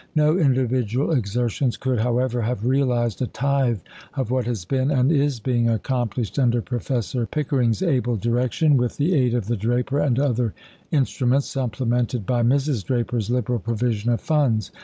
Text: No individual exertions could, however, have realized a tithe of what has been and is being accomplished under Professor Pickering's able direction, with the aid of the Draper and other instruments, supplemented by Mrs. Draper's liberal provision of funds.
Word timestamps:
No 0.15 0.35
individual 0.35 1.11
exertions 1.11 1.77
could, 1.77 1.99
however, 1.99 2.41
have 2.41 2.65
realized 2.65 3.21
a 3.21 3.27
tithe 3.27 3.81
of 4.15 4.31
what 4.31 4.47
has 4.47 4.65
been 4.65 4.89
and 4.89 5.11
is 5.11 5.39
being 5.39 5.69
accomplished 5.69 6.39
under 6.39 6.59
Professor 6.59 7.27
Pickering's 7.27 7.83
able 7.83 8.15
direction, 8.15 8.77
with 8.77 8.97
the 8.97 9.13
aid 9.13 9.35
of 9.35 9.45
the 9.45 9.55
Draper 9.55 9.99
and 9.99 10.17
other 10.17 10.55
instruments, 10.89 11.45
supplemented 11.49 12.25
by 12.25 12.41
Mrs. 12.41 12.83
Draper's 12.83 13.29
liberal 13.29 13.59
provision 13.59 14.09
of 14.11 14.21
funds. 14.21 14.71